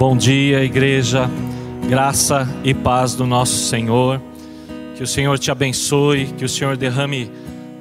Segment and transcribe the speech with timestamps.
[0.00, 1.28] Bom dia, igreja.
[1.86, 4.18] Graça e paz do nosso Senhor.
[4.96, 7.30] Que o Senhor te abençoe, que o Senhor derrame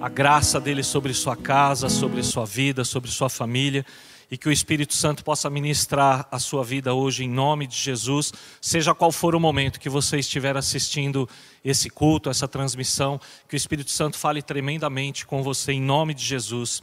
[0.02, 3.86] a graça dele sobre sua casa, sobre sua vida, sobre sua família
[4.30, 8.34] e que o Espírito Santo possa ministrar a sua vida hoje em nome de Jesus,
[8.60, 11.28] seja qual for o momento que você estiver assistindo
[11.64, 13.18] esse culto, essa transmissão,
[13.48, 16.82] que o Espírito Santo fale tremendamente com você em nome de Jesus.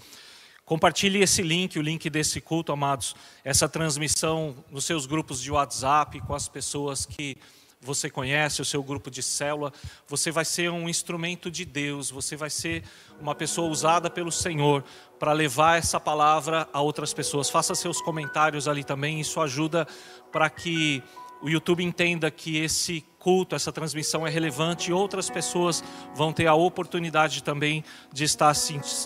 [0.67, 6.21] Compartilhe esse link, o link desse culto, amados, essa transmissão nos seus grupos de WhatsApp,
[6.23, 7.37] com as pessoas que
[7.81, 9.73] você conhece, o seu grupo de célula.
[10.09, 12.83] Você vai ser um instrumento de Deus, você vai ser
[13.21, 14.83] uma pessoa usada pelo Senhor
[15.21, 17.49] para levar essa palavra a outras pessoas.
[17.49, 19.87] Faça seus comentários ali também, isso ajuda
[20.33, 21.01] para que
[21.43, 25.83] o YouTube entenda que esse culto, essa transmissão é relevante e outras pessoas
[26.15, 28.53] vão ter a oportunidade também de estar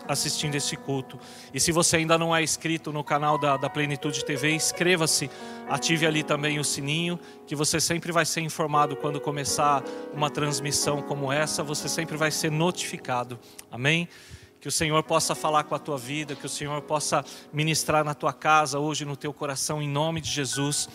[0.06, 1.18] assistindo esse culto.
[1.54, 5.30] E se você ainda não é inscrito no canal da, da Plenitude TV, inscreva-se,
[5.68, 11.00] ative ali também o sininho, que você sempre vai ser informado quando começar uma transmissão
[11.00, 13.40] como essa, você sempre vai ser notificado.
[13.70, 14.06] Amém?
[14.60, 18.12] Que o Senhor possa falar com a tua vida, que o Senhor possa ministrar na
[18.12, 20.86] tua casa, hoje no teu coração, em nome de Jesus.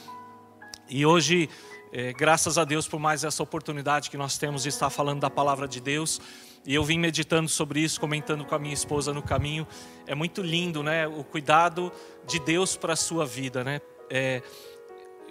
[0.89, 1.49] E hoje
[1.91, 5.29] é, graças a Deus por mais essa oportunidade que nós temos de estar falando da
[5.29, 6.19] palavra de Deus.
[6.65, 9.65] E eu vim meditando sobre isso, comentando com a minha esposa no caminho.
[10.05, 11.07] É muito lindo, né?
[11.07, 11.91] O cuidado
[12.27, 13.79] de Deus para a sua vida, né?
[14.09, 14.41] É,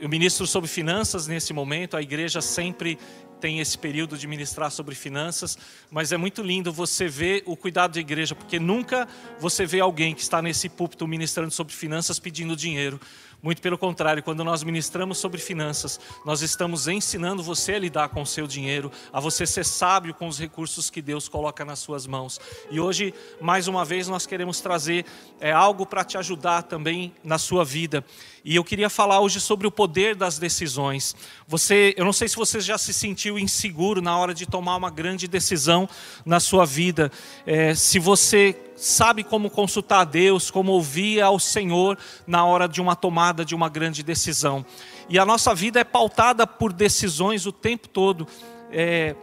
[0.00, 2.98] eu ministro sobre finanças nesse momento, a igreja sempre
[3.40, 5.58] tem esse período de ministrar sobre finanças,
[5.90, 9.06] mas é muito lindo você ver o cuidado da igreja, porque nunca
[9.38, 12.98] você vê alguém que está nesse púlpito ministrando sobre finanças pedindo dinheiro.
[13.44, 18.22] Muito pelo contrário, quando nós ministramos sobre finanças, nós estamos ensinando você a lidar com
[18.22, 22.06] o seu dinheiro, a você ser sábio com os recursos que Deus coloca nas suas
[22.06, 22.40] mãos.
[22.70, 25.04] E hoje, mais uma vez, nós queremos trazer
[25.38, 28.02] é, algo para te ajudar também na sua vida.
[28.42, 31.14] E eu queria falar hoje sobre o poder das decisões.
[31.46, 34.90] Você, eu não sei se você já se sentiu inseguro na hora de tomar uma
[34.90, 35.86] grande decisão
[36.24, 37.12] na sua vida.
[37.44, 42.80] É, se você sabe como consultar a Deus, como ouvir ao Senhor na hora de
[42.80, 44.64] uma tomada de uma grande decisão.
[45.08, 48.26] E a nossa vida é pautada por decisões o tempo todo.
[48.70, 49.14] É,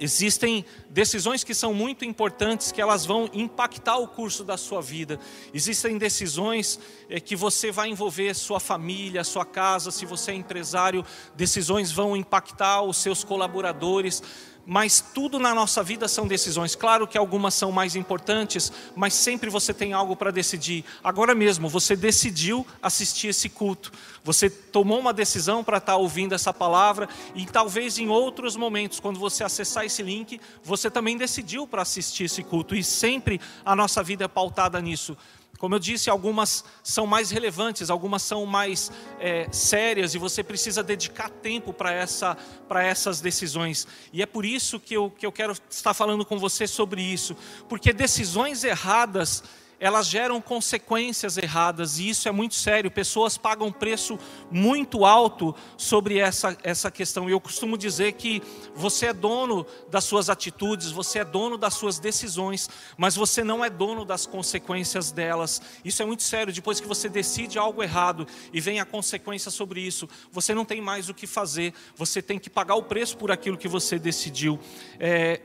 [0.00, 0.64] existem
[0.96, 5.20] decisões que são muito importantes, que elas vão impactar o curso da sua vida.
[5.52, 6.80] Existem decisões
[7.10, 12.16] é, que você vai envolver sua família, sua casa, se você é empresário, decisões vão
[12.16, 14.22] impactar os seus colaboradores
[14.66, 16.74] mas tudo na nossa vida são decisões.
[16.74, 20.84] Claro que algumas são mais importantes, mas sempre você tem algo para decidir.
[21.04, 23.92] Agora mesmo, você decidiu assistir esse culto,
[24.24, 28.98] você tomou uma decisão para estar tá ouvindo essa palavra, e talvez em outros momentos,
[28.98, 33.74] quando você acessar esse link, você também decidiu para assistir esse culto, e sempre a
[33.76, 35.16] nossa vida é pautada nisso.
[35.58, 40.82] Como eu disse, algumas são mais relevantes, algumas são mais é, sérias e você precisa
[40.82, 42.36] dedicar tempo para essa,
[42.70, 43.86] essas decisões.
[44.12, 47.34] E é por isso que eu, que eu quero estar falando com você sobre isso,
[47.68, 49.42] porque decisões erradas
[49.78, 52.90] elas geram consequências erradas e isso é muito sério.
[52.90, 54.18] Pessoas pagam preço
[54.50, 57.28] muito alto sobre essa, essa questão.
[57.28, 58.42] Eu costumo dizer que
[58.74, 63.64] você é dono das suas atitudes, você é dono das suas decisões, mas você não
[63.64, 65.60] é dono das consequências delas.
[65.84, 66.52] Isso é muito sério.
[66.52, 70.80] Depois que você decide algo errado e vem a consequência sobre isso, você não tem
[70.80, 71.74] mais o que fazer.
[71.94, 74.58] Você tem que pagar o preço por aquilo que você decidiu.
[74.98, 75.40] É,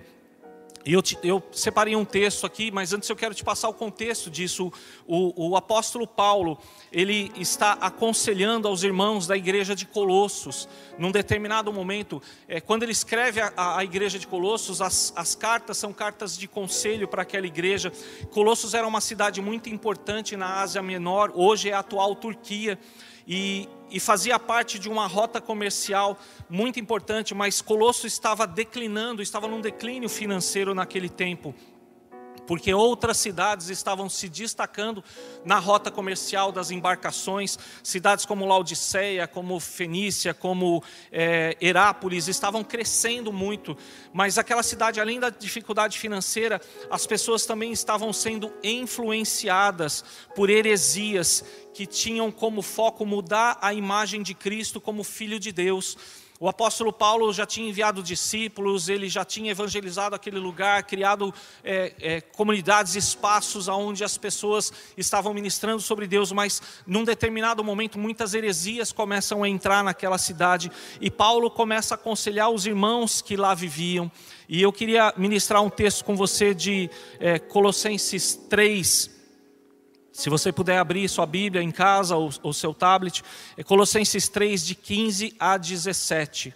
[0.83, 4.29] e eu, eu, separei um texto aqui, mas antes eu quero te passar o contexto
[4.29, 4.71] disso.
[5.05, 6.57] O, o, apóstolo Paulo,
[6.91, 12.91] ele está aconselhando aos irmãos da igreja de Colossos, num determinado momento, é, quando ele
[12.91, 17.45] escreve a, a igreja de Colossos, as, as, cartas são cartas de conselho para aquela
[17.45, 17.91] igreja.
[18.31, 22.79] Colossos era uma cidade muito importante na Ásia Menor, hoje é a atual Turquia
[23.27, 26.17] e, e fazia parte de uma rota comercial
[26.49, 31.53] muito importante, mas Colosso estava declinando, estava num declínio financeiro naquele tempo
[32.51, 35.01] porque outras cidades estavam se destacando
[35.45, 40.83] na rota comercial das embarcações, cidades como Laodiceia, como Fenícia, como
[41.13, 43.77] é, Herápolis, estavam crescendo muito,
[44.11, 46.59] mas aquela cidade, além da dificuldade financeira,
[46.89, 50.03] as pessoas também estavam sendo influenciadas
[50.35, 55.97] por heresias que tinham como foco mudar a imagem de Cristo como Filho de Deus.
[56.41, 61.31] O apóstolo Paulo já tinha enviado discípulos, ele já tinha evangelizado aquele lugar, criado
[61.63, 67.99] é, é, comunidades, espaços onde as pessoas estavam ministrando sobre Deus, mas num determinado momento
[67.99, 73.37] muitas heresias começam a entrar naquela cidade e Paulo começa a aconselhar os irmãos que
[73.37, 74.11] lá viviam.
[74.49, 76.89] E eu queria ministrar um texto com você de
[77.19, 79.20] é, Colossenses 3,
[80.11, 83.23] Se você puder abrir sua Bíblia em casa ou, ou seu tablet,
[83.55, 86.53] é Colossenses 3, de 15 a 17.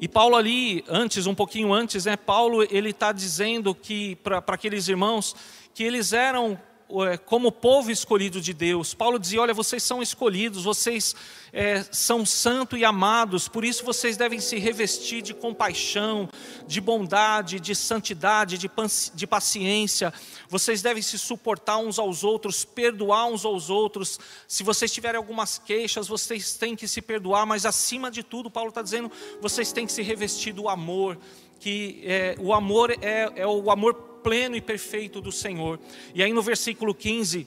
[0.00, 4.86] E Paulo ali, antes, um pouquinho antes, né, Paulo ele está dizendo que para aqueles
[4.88, 5.34] irmãos
[5.74, 6.58] que eles eram
[7.26, 8.94] como povo escolhido de Deus.
[8.94, 11.14] Paulo dizia: Olha, vocês são escolhidos, vocês
[11.52, 16.28] é, são santos e amados, por isso vocês devem se revestir de compaixão,
[16.66, 18.70] de bondade, de santidade, de,
[19.14, 20.12] de paciência.
[20.48, 24.18] Vocês devem se suportar uns aos outros, perdoar uns aos outros.
[24.46, 28.70] Se vocês tiverem algumas queixas, vocês têm que se perdoar, mas acima de tudo, Paulo
[28.70, 29.12] está dizendo:
[29.42, 31.18] vocês têm que se revestir do amor
[31.60, 35.80] que é, o amor é, é o amor pleno e perfeito do Senhor.
[36.14, 37.46] E aí no versículo 15,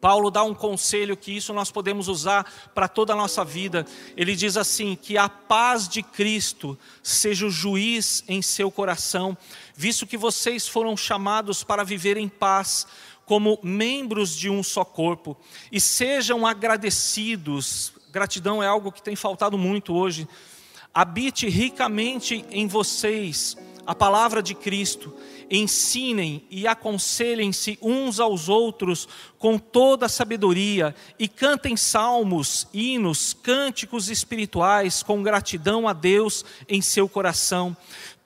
[0.00, 3.84] Paulo dá um conselho que isso nós podemos usar para toda a nossa vida.
[4.16, 9.36] Ele diz assim: que a paz de Cristo seja o juiz em seu coração,
[9.76, 12.86] visto que vocês foram chamados para viver em paz,
[13.26, 15.36] como membros de um só corpo,
[15.70, 17.92] e sejam agradecidos.
[18.10, 20.26] Gratidão é algo que tem faltado muito hoje.
[20.94, 25.14] Habite ricamente em vocês a palavra de Cristo
[25.52, 29.06] ensinem e aconselhem-se uns aos outros
[29.38, 36.80] com toda a sabedoria e cantem salmos, hinos, cânticos espirituais com gratidão a Deus em
[36.80, 37.76] seu coração.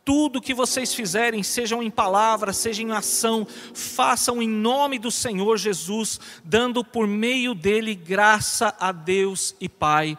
[0.05, 3.45] Tudo que vocês fizerem, sejam em palavra, seja em ação,
[3.75, 10.17] façam em nome do Senhor Jesus, dando por meio dele graça a Deus e Pai.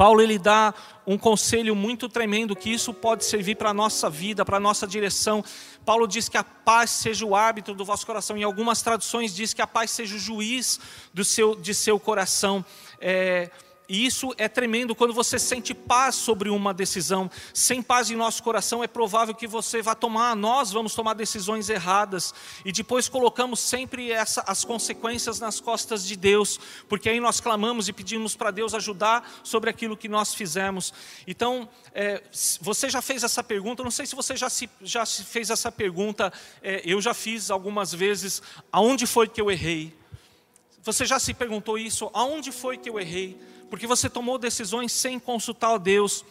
[0.00, 0.72] Paulo ele dá
[1.06, 4.86] um conselho muito tremendo que isso pode servir para a nossa vida, para a nossa
[4.86, 5.44] direção.
[5.90, 8.36] Paulo diz que a paz seja o árbitro do vosso coração.
[8.36, 10.78] Em algumas traduções diz que a paz seja o juiz
[11.12, 12.64] do seu, de seu coração.
[13.00, 13.50] É,
[13.90, 17.28] e isso é tremendo quando você sente paz sobre uma decisão.
[17.52, 21.68] Sem paz em nosso coração, é provável que você vá tomar, nós vamos tomar decisões
[21.68, 22.32] erradas.
[22.64, 27.88] E depois colocamos sempre essa, as consequências nas costas de Deus, porque aí nós clamamos
[27.88, 30.94] e pedimos para Deus ajudar sobre aquilo que nós fizemos.
[31.26, 32.22] Então, é,
[32.60, 36.32] você já fez essa pergunta, não sei se você já se, já fez essa pergunta,
[36.62, 38.40] é, eu já fiz algumas vezes,
[38.70, 39.98] aonde foi que eu errei?
[40.82, 42.10] Você já se perguntou isso?
[42.12, 43.38] Aonde foi que eu errei?
[43.70, 46.24] porque você tomou decisões sem consultar a Deus.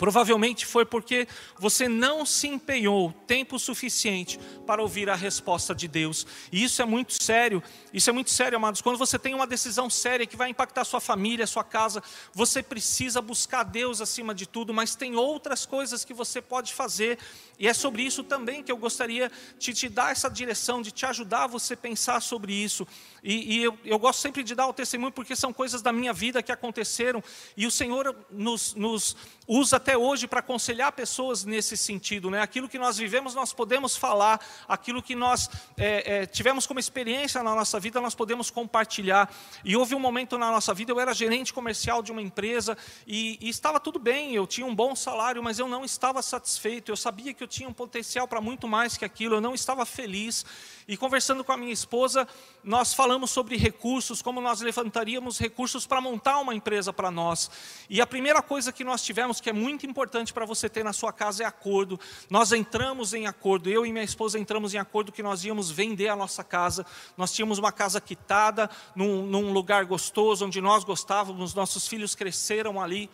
[0.00, 6.26] Provavelmente foi porque você não se empenhou tempo suficiente para ouvir a resposta de Deus.
[6.50, 7.62] E isso é muito sério.
[7.92, 8.80] Isso é muito sério, amados.
[8.80, 12.02] Quando você tem uma decisão séria que vai impactar sua família, sua casa,
[12.32, 17.18] você precisa buscar Deus acima de tudo, mas tem outras coisas que você pode fazer.
[17.58, 21.04] E é sobre isso também que eu gostaria de te dar essa direção, de te
[21.04, 22.88] ajudar a você pensar sobre isso.
[23.22, 26.12] E, e eu, eu, gosto sempre de dar o testemunho porque são coisas da minha
[26.14, 27.22] vida que aconteceram
[27.54, 29.14] e o Senhor nos, nos
[29.52, 32.30] usa até hoje para aconselhar pessoas nesse sentido.
[32.30, 32.40] Né?
[32.40, 37.42] Aquilo que nós vivemos, nós podemos falar, aquilo que nós é, é, tivemos como experiência
[37.42, 39.28] na nossa vida, nós podemos compartilhar.
[39.64, 43.38] E houve um momento na nossa vida, eu era gerente comercial de uma empresa e,
[43.40, 46.96] e estava tudo bem, eu tinha um bom salário, mas eu não estava satisfeito, eu
[46.96, 50.46] sabia que eu tinha um potencial para muito mais que aquilo, eu não estava feliz.
[50.86, 52.26] E conversando com a minha esposa,
[52.62, 57.50] nós falamos sobre recursos, como nós levantaríamos recursos para montar uma empresa para nós.
[57.88, 60.92] E a primeira coisa que nós tivemos, que é muito importante para você ter na
[60.92, 61.98] sua casa, é acordo.
[62.28, 66.08] Nós entramos em acordo, eu e minha esposa entramos em acordo que nós íamos vender
[66.08, 66.84] a nossa casa.
[67.16, 72.80] Nós tínhamos uma casa quitada, num, num lugar gostoso, onde nós gostávamos, nossos filhos cresceram
[72.80, 73.10] ali.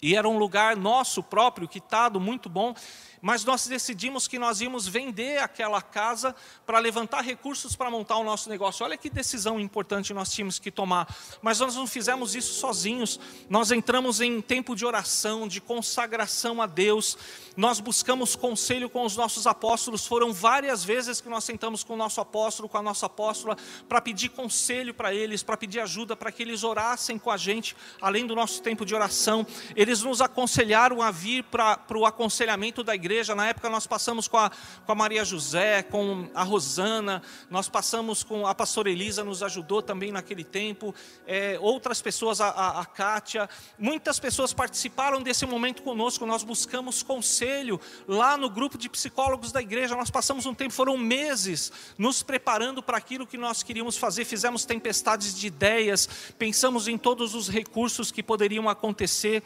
[0.00, 2.74] E era um lugar nosso próprio, quitado, muito bom
[3.22, 6.34] mas nós decidimos que nós íamos vender aquela casa
[6.66, 8.84] para levantar recursos para montar o nosso negócio.
[8.84, 11.06] Olha que decisão importante nós tínhamos que tomar.
[11.40, 13.20] Mas nós não fizemos isso sozinhos.
[13.48, 17.16] Nós entramos em tempo de oração, de consagração a Deus.
[17.56, 20.04] Nós buscamos conselho com os nossos apóstolos.
[20.04, 23.56] Foram várias vezes que nós sentamos com o nosso apóstolo, com a nossa apóstola,
[23.88, 27.76] para pedir conselho para eles, para pedir ajuda, para que eles orassem com a gente,
[28.00, 29.46] além do nosso tempo de oração.
[29.76, 33.34] Eles nos aconselharam a vir para, para o aconselhamento da igreja igreja.
[33.34, 34.50] Na época nós passamos com a,
[34.86, 39.82] com a Maria José, com a Rosana, nós passamos com a pastora Elisa, nos ajudou
[39.82, 40.94] também naquele tempo,
[41.26, 46.24] é, outras pessoas, a, a, a Kátia, muitas pessoas participaram desse momento conosco.
[46.24, 47.78] Nós buscamos conselho
[48.08, 49.94] lá no grupo de psicólogos da igreja.
[49.94, 54.24] Nós passamos um tempo, foram meses, nos preparando para aquilo que nós queríamos fazer.
[54.24, 59.42] Fizemos tempestades de ideias, pensamos em todos os recursos que poderiam acontecer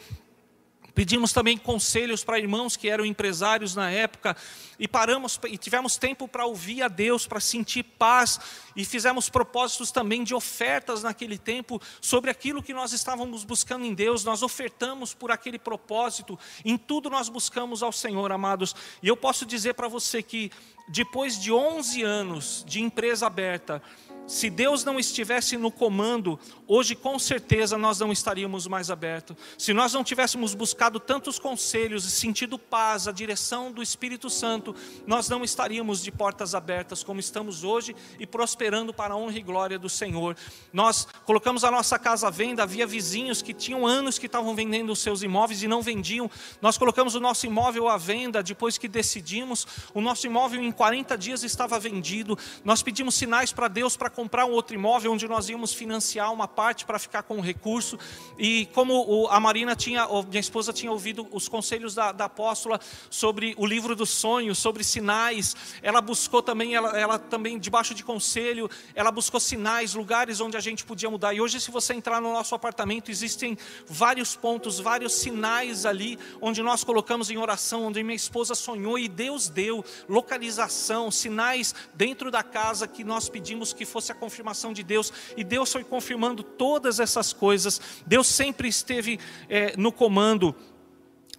[0.97, 4.35] Pedimos também conselhos para irmãos que eram empresários na época
[4.79, 8.39] e paramos e tivemos tempo para ouvir a Deus, para sentir paz
[8.75, 13.93] e fizemos propósitos também de ofertas naquele tempo sobre aquilo que nós estávamos buscando em
[13.93, 14.23] Deus.
[14.23, 16.37] Nós ofertamos por aquele propósito.
[16.65, 18.75] Em tudo nós buscamos ao Senhor, amados.
[19.03, 20.51] E eu posso dizer para você que
[20.87, 23.81] depois de 11 anos de empresa aberta,
[24.27, 29.37] se Deus não estivesse no comando, hoje com certeza nós não estaríamos mais abertos.
[29.57, 34.75] Se nós não tivéssemos buscado tantos conselhos e sentido paz, a direção do Espírito Santo,
[35.05, 39.41] nós não estaríamos de portas abertas como estamos hoje e prosperando para a honra e
[39.41, 40.35] glória do Senhor.
[40.73, 44.91] Nós colocamos a nossa casa à venda, havia vizinhos que tinham anos que estavam vendendo
[44.91, 46.29] os seus imóveis e não vendiam.
[46.61, 49.65] Nós colocamos o nosso imóvel à venda depois que decidimos.
[49.93, 52.37] O nosso imóvel em 40 dias estava vendido.
[52.63, 56.47] Nós pedimos sinais para Deus para comprar um outro imóvel onde nós íamos financiar uma
[56.47, 57.97] parte para ficar com o recurso.
[58.37, 62.79] E como a Marina tinha, minha esposa tinha ouvido os conselhos da, da apóstola
[63.09, 68.03] sobre o livro dos sonhos, sobre sinais, ela buscou também, ela, ela também debaixo de
[68.03, 71.33] conselho, ela buscou sinais, lugares onde a gente podia mudar.
[71.33, 73.57] E hoje, se você entrar no nosso apartamento, existem
[73.87, 79.07] vários pontos, vários sinais ali, onde nós colocamos em oração, onde minha esposa sonhou e
[79.07, 80.66] Deus deu localização,
[81.11, 85.71] sinais dentro da casa que nós pedimos que fosse a confirmação de Deus, e Deus
[85.71, 89.19] foi confirmando todas essas coisas, Deus sempre esteve
[89.49, 90.55] é, no comando.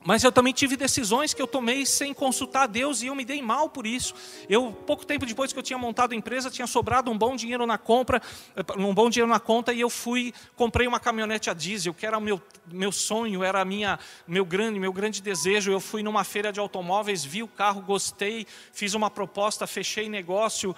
[0.08, 3.42] Mas eu também tive decisões que eu tomei sem consultar Deus e eu me dei
[3.42, 4.14] mal por isso.
[4.48, 7.66] Eu, pouco tempo depois que eu tinha montado a empresa, tinha sobrado um bom dinheiro
[7.66, 8.22] na compra,
[8.56, 12.06] eh, um bom dinheiro na conta e eu fui, comprei uma caminhonete a diesel, que
[12.06, 12.40] era o meu,
[12.72, 15.70] meu sonho, era minha, meu grande, meu grande desejo.
[15.70, 20.74] Eu fui numa feira de automóveis, vi o carro, gostei, fiz uma proposta, fechei negócio,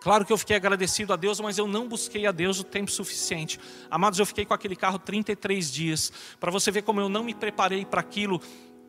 [0.00, 2.90] Claro que eu fiquei agradecido a Deus, mas eu não busquei a Deus o tempo
[2.90, 3.60] suficiente.
[3.90, 6.10] Amados, eu fiquei com aquele carro 33 dias.
[6.40, 8.40] Para você ver como eu não me preparei para aquilo,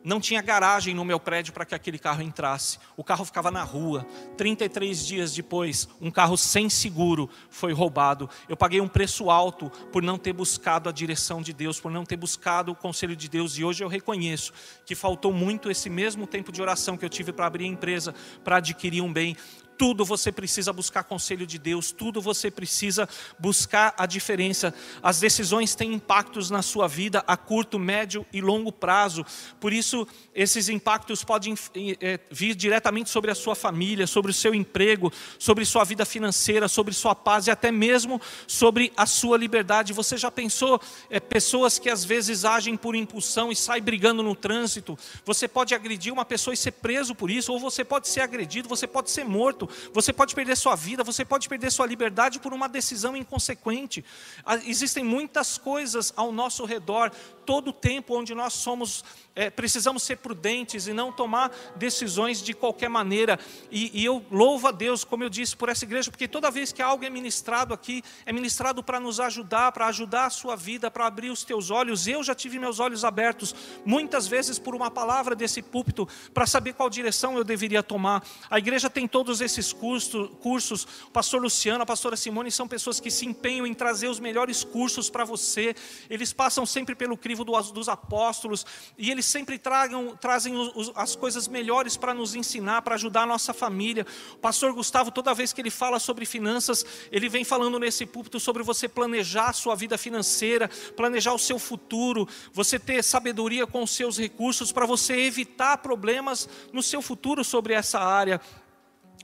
[0.04, 2.78] não tinha garagem no meu prédio para que aquele carro entrasse.
[2.96, 4.06] O carro ficava na rua.
[4.36, 8.28] 33 dias depois, um carro sem seguro foi roubado.
[8.48, 12.04] Eu paguei um preço alto por não ter buscado a direção de Deus, por não
[12.04, 13.58] ter buscado o conselho de Deus.
[13.58, 14.52] E hoje eu reconheço
[14.84, 18.14] que faltou muito esse mesmo tempo de oração que eu tive para abrir a empresa,
[18.42, 19.36] para adquirir um bem
[19.82, 24.72] tudo você precisa buscar conselho de Deus, tudo você precisa buscar a diferença.
[25.02, 29.26] As decisões têm impactos na sua vida a curto, médio e longo prazo.
[29.58, 31.56] Por isso, esses impactos podem
[32.00, 36.68] é, vir diretamente sobre a sua família, sobre o seu emprego, sobre sua vida financeira,
[36.68, 39.92] sobre sua paz e até mesmo sobre a sua liberdade.
[39.92, 44.36] Você já pensou é, pessoas que às vezes agem por impulsão e saem brigando no
[44.36, 44.96] trânsito?
[45.24, 48.68] Você pode agredir uma pessoa e ser preso por isso, ou você pode ser agredido,
[48.68, 52.52] você pode ser morto você pode perder sua vida, você pode perder sua liberdade por
[52.52, 54.04] uma decisão inconsequente.
[54.44, 57.10] Ah, existem muitas coisas ao nosso redor,
[57.44, 62.54] todo o tempo onde nós somos, é, precisamos ser prudentes e não tomar decisões de
[62.54, 63.38] qualquer maneira.
[63.70, 66.72] E, e eu louvo a Deus, como eu disse, por essa igreja, porque toda vez
[66.72, 70.90] que algo é ministrado aqui, é ministrado para nos ajudar, para ajudar a sua vida,
[70.90, 72.06] para abrir os teus olhos.
[72.06, 76.74] Eu já tive meus olhos abertos muitas vezes por uma palavra desse púlpito, para saber
[76.74, 78.24] qual direção eu deveria tomar.
[78.50, 80.86] A igreja tem todos esses cursos, cursos.
[81.06, 84.64] o pastor Luciano, a pastora Simone são pessoas que se empenham em trazer os melhores
[84.64, 85.74] cursos para você.
[86.08, 88.64] Eles passam sempre pelo crivo dos apóstolos,
[88.96, 90.54] e eles sempre tragam, trazem
[90.94, 94.06] as coisas melhores para nos ensinar, para ajudar a nossa família.
[94.34, 98.40] O pastor Gustavo, toda vez que ele fala sobre finanças, ele vem falando nesse púlpito
[98.40, 103.82] sobre você planejar a sua vida financeira, planejar o seu futuro, você ter sabedoria com
[103.82, 108.40] os seus recursos para você evitar problemas no seu futuro sobre essa área.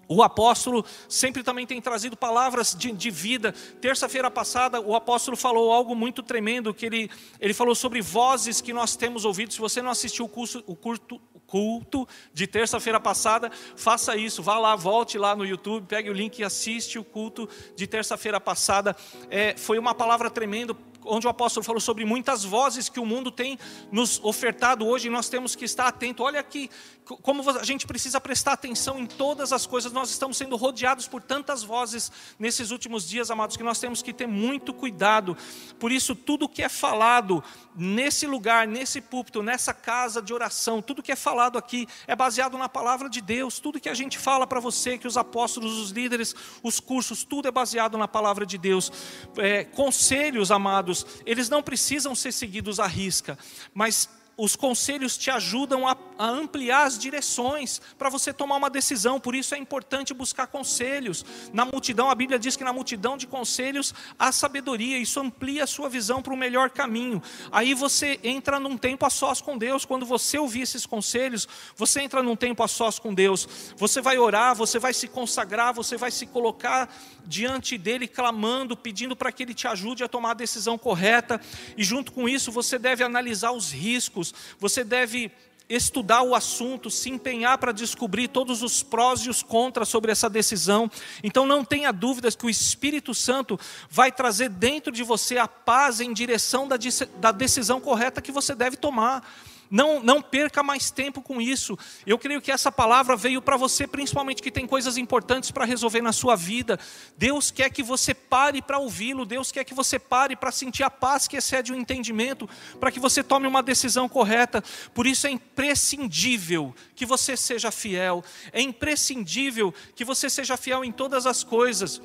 [0.08, 3.52] O apóstolo sempre também tem trazido palavras de, de vida.
[3.80, 8.72] Terça-feira passada, o apóstolo falou algo muito tremendo, que ele, ele falou sobre vozes que
[8.72, 9.52] nós temos ouvido.
[9.52, 14.42] Se você não assistiu o, curso, o culto, culto de terça-feira passada, faça isso.
[14.42, 18.40] Vá lá, volte lá no YouTube, pegue o link e assiste o culto de terça-feira
[18.40, 18.96] passada.
[19.30, 20.74] É, foi uma palavra tremenda
[21.04, 23.58] onde o apóstolo falou sobre muitas vozes que o mundo tem
[23.90, 26.22] nos ofertado hoje, nós temos que estar atento.
[26.22, 26.70] Olha aqui,
[27.16, 29.92] como a gente precisa prestar atenção em todas as coisas.
[29.92, 34.12] Nós estamos sendo rodeados por tantas vozes nesses últimos dias, amados, que nós temos que
[34.12, 35.36] ter muito cuidado.
[35.78, 37.42] Por isso, tudo que é falado
[37.74, 42.58] nesse lugar, nesse púlpito, nessa casa de oração, tudo que é falado aqui é baseado
[42.58, 43.58] na palavra de Deus.
[43.58, 47.48] Tudo que a gente fala para você, que os apóstolos, os líderes, os cursos, tudo
[47.48, 48.92] é baseado na palavra de Deus.
[49.36, 53.38] É, conselhos, amados, eles não precisam ser seguidos à risca,
[53.74, 59.20] mas os conselhos te ajudam a, a ampliar as direções para você tomar uma decisão,
[59.20, 61.24] por isso é importante buscar conselhos.
[61.52, 65.66] Na multidão, a Bíblia diz que na multidão de conselhos há sabedoria, isso amplia a
[65.66, 67.22] sua visão para o melhor caminho.
[67.52, 71.46] Aí você entra num tempo a sós com Deus, quando você ouvir esses conselhos,
[71.76, 75.72] você entra num tempo a sós com Deus, você vai orar, você vai se consagrar,
[75.72, 76.92] você vai se colocar
[77.24, 81.40] diante dele, clamando, pedindo para que ele te ajude a tomar a decisão correta,
[81.76, 84.34] e junto com isso você deve analisar os riscos.
[84.58, 85.30] Você deve
[85.68, 90.30] estudar o assunto, se empenhar para descobrir todos os prós e os contras sobre essa
[90.30, 90.90] decisão.
[91.22, 93.58] Então não tenha dúvidas que o Espírito Santo
[93.90, 98.76] vai trazer dentro de você a paz em direção da decisão correta que você deve
[98.76, 99.22] tomar.
[99.70, 101.78] Não, não perca mais tempo com isso.
[102.06, 106.00] Eu creio que essa palavra veio para você, principalmente que tem coisas importantes para resolver
[106.00, 106.78] na sua vida.
[107.16, 109.26] Deus quer que você pare para ouvi-lo.
[109.26, 112.48] Deus quer que você pare para sentir a paz que excede o entendimento,
[112.80, 114.62] para que você tome uma decisão correta.
[114.94, 118.24] Por isso é imprescindível que você seja fiel.
[118.52, 122.00] É imprescindível que você seja fiel em todas as coisas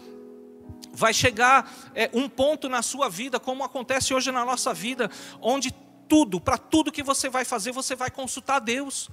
[0.96, 5.10] vai chegar é, um ponto na sua vida, como acontece hoje na nossa vida,
[5.42, 5.74] onde
[6.14, 9.10] tudo, para tudo que você vai fazer, você vai consultar Deus.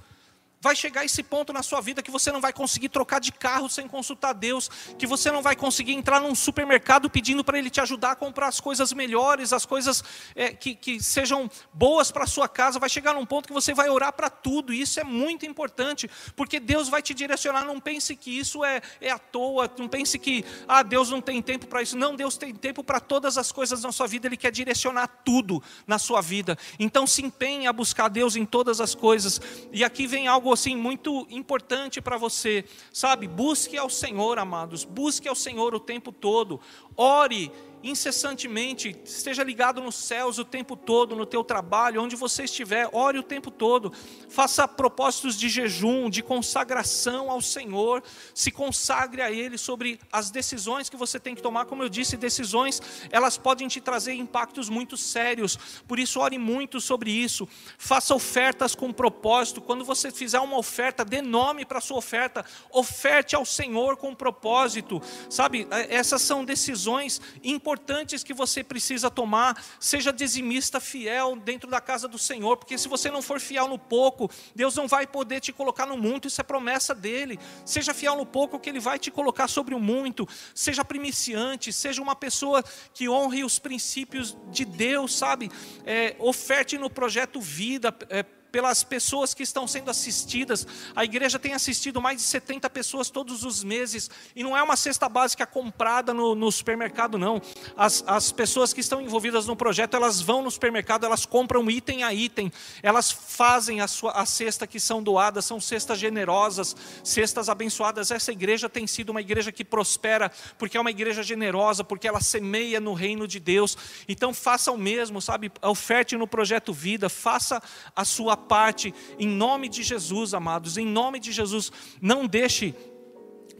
[0.61, 3.67] Vai chegar esse ponto na sua vida que você não vai conseguir trocar de carro
[3.67, 7.81] sem consultar Deus, que você não vai conseguir entrar num supermercado pedindo para Ele te
[7.81, 10.03] ajudar a comprar as coisas melhores, as coisas
[10.35, 12.77] é, que, que sejam boas para a sua casa.
[12.77, 16.07] Vai chegar num ponto que você vai orar para tudo, e isso é muito importante,
[16.35, 17.65] porque Deus vai te direcionar.
[17.65, 21.41] Não pense que isso é, é à toa, não pense que ah, Deus não tem
[21.41, 21.97] tempo para isso.
[21.97, 25.63] Não, Deus tem tempo para todas as coisas na sua vida, Ele quer direcionar tudo
[25.87, 26.55] na sua vida.
[26.77, 29.41] Então se empenhe a buscar Deus em todas as coisas.
[29.71, 33.27] E aqui vem algo assim muito importante para você, sabe?
[33.27, 36.59] Busque ao Senhor, amados, busque ao Senhor o tempo todo.
[36.95, 37.51] Ore
[37.83, 43.17] incessantemente, esteja ligado nos céus o tempo todo, no teu trabalho, onde você estiver, ore
[43.17, 43.91] o tempo todo,
[44.29, 50.89] faça propósitos de jejum, de consagração ao Senhor, se consagre a Ele sobre as decisões
[50.89, 54.95] que você tem que tomar, como eu disse, decisões, elas podem te trazer impactos muito
[54.95, 55.57] sérios,
[55.87, 57.47] por isso ore muito sobre isso,
[57.77, 62.45] faça ofertas com propósito, quando você fizer uma oferta, dê nome para a sua oferta,
[62.71, 69.09] oferte ao Senhor com propósito, sabe, é, essas são decisões importantes, importantes que você precisa
[69.09, 69.63] tomar.
[69.79, 73.79] Seja dizimista fiel dentro da casa do Senhor, porque se você não for fiel no
[73.79, 77.39] pouco, Deus não vai poder te colocar no muito, isso é promessa dele.
[77.65, 80.27] Seja fiel no pouco, que ele vai te colocar sobre o muito.
[80.53, 82.61] Seja primiciante, seja uma pessoa
[82.93, 85.49] que honre os princípios de Deus, sabe?
[85.85, 87.95] É, oferte no projeto vida.
[88.09, 90.67] É, pelas pessoas que estão sendo assistidas.
[90.95, 94.75] A igreja tem assistido mais de 70 pessoas todos os meses, e não é uma
[94.75, 97.41] cesta básica comprada no, no supermercado, não.
[97.75, 102.03] As, as pessoas que estão envolvidas no projeto, elas vão no supermercado, elas compram item
[102.03, 102.51] a item,
[102.83, 108.11] elas fazem a, sua, a cesta que são doadas, são cestas generosas, cestas abençoadas.
[108.11, 112.21] Essa igreja tem sido uma igreja que prospera, porque é uma igreja generosa, porque ela
[112.21, 113.77] semeia no reino de Deus.
[114.07, 115.51] Então faça o mesmo, sabe?
[115.61, 117.61] Oferte no projeto Vida, faça
[117.95, 122.75] a sua parte, em nome de Jesus, amados, em nome de Jesus, não deixe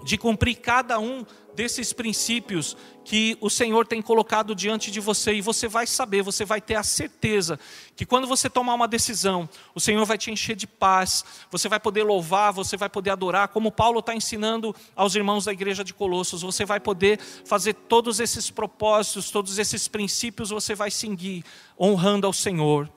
[0.03, 5.41] de cumprir cada um desses princípios que o Senhor tem colocado diante de você, e
[5.41, 7.59] você vai saber, você vai ter a certeza
[7.95, 11.79] que quando você tomar uma decisão, o Senhor vai te encher de paz, você vai
[11.79, 15.93] poder louvar, você vai poder adorar, como Paulo está ensinando aos irmãos da igreja de
[15.93, 21.43] Colossos, você vai poder fazer todos esses propósitos, todos esses princípios, você vai seguir
[21.77, 22.89] honrando ao Senhor.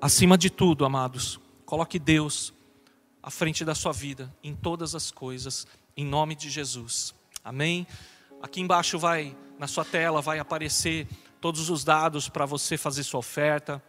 [0.00, 2.54] Acima de tudo, amados, coloque Deus
[3.20, 7.12] à frente da sua vida, em todas as coisas, em nome de Jesus.
[7.42, 7.84] Amém?
[8.40, 11.08] Aqui embaixo vai, na sua tela, vai aparecer
[11.40, 13.82] todos os dados para você fazer sua oferta,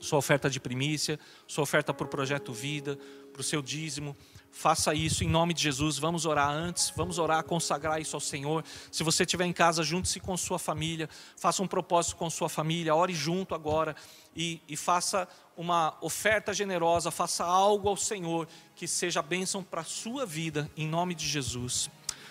[0.00, 2.98] sua oferta de primícia, sua oferta para o projeto Vida,
[3.32, 4.16] para o seu dízimo.
[4.58, 5.98] Faça isso em nome de Jesus.
[5.98, 8.64] Vamos orar antes, vamos orar, consagrar isso ao Senhor.
[8.90, 12.94] Se você estiver em casa, junte-se com sua família, faça um propósito com sua família,
[12.94, 13.94] ore junto agora
[14.34, 19.84] e, e faça uma oferta generosa, faça algo ao Senhor que seja bênção para a
[19.84, 21.90] sua vida, em nome de Jesus.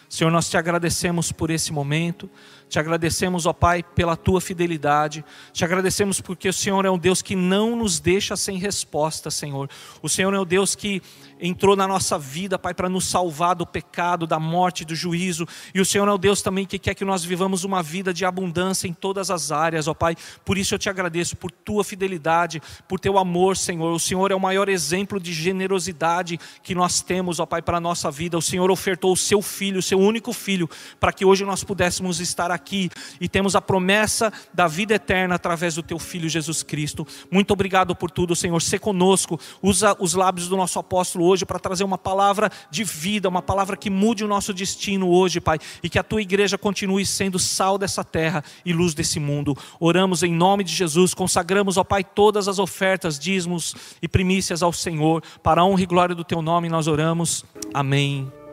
[0.10, 2.30] Senhor, nós te agradecemos por esse momento,
[2.70, 7.22] te agradecemos, ó Pai, pela tua fidelidade, te agradecemos porque o Senhor é um Deus
[7.22, 9.70] que não nos deixa sem resposta, Senhor.
[10.02, 11.02] O Senhor é o Deus que
[11.40, 15.48] entrou na nossa vida, Pai, para nos salvar do pecado, da morte, do juízo.
[15.74, 18.26] E o Senhor é o Deus também que quer que nós vivamos uma vida de
[18.26, 20.16] abundância em todas as áreas, ó Pai.
[20.44, 23.92] Por isso eu te agradeço por tua fidelidade, por teu amor, Senhor.
[23.92, 27.82] O Senhor é o maior exemplo de generosidade que nós temos, ó Pai, para a
[27.82, 28.38] nossa vida.
[28.38, 31.64] O Senhor ofertou o seu filho, o seu seu único filho, para que hoje nós
[31.64, 36.62] pudéssemos estar aqui e temos a promessa da vida eterna através do teu filho Jesus
[36.62, 37.08] Cristo.
[37.32, 38.62] Muito obrigado por tudo, Senhor.
[38.62, 43.30] Se conosco, usa os lábios do nosso apóstolo hoje para trazer uma palavra de vida,
[43.30, 47.06] uma palavra que mude o nosso destino hoje, Pai, e que a tua igreja continue
[47.06, 49.56] sendo sal dessa terra e luz desse mundo.
[49.80, 54.74] Oramos em nome de Jesus, consagramos, ó Pai, todas as ofertas, dízimos e primícias ao
[54.74, 57.46] Senhor, para a honra e glória do teu nome nós oramos.
[57.74, 58.45] Amém